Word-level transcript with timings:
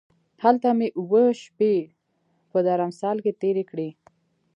هلته 0.43 0.69
مې 0.77 0.87
اووه 0.99 1.25
شپې 1.43 1.75
په 2.51 2.57
درمسال 2.67 3.17
کې 3.23 3.31
تېرې 3.41 3.63
کړې. 3.69 3.89